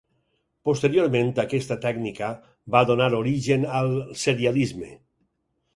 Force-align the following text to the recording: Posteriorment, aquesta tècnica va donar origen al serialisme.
Posteriorment, 0.69 1.29
aquesta 1.43 1.77
tècnica 1.83 2.31
va 2.77 2.83
donar 2.93 3.13
origen 3.21 3.69
al 3.83 3.95
serialisme. 4.27 4.93